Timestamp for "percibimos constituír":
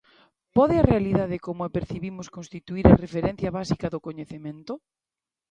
1.77-2.85